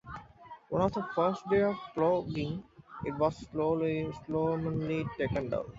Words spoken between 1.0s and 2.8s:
first day of ploughing,